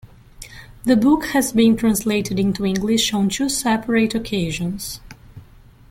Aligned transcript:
The 0.83 0.95
book 0.95 1.25
has 1.25 1.51
been 1.53 1.75
translated 1.77 2.39
into 2.39 2.65
English 2.65 3.13
on 3.13 3.29
two 3.29 3.49
separate 3.49 4.15
occasions. 4.15 4.99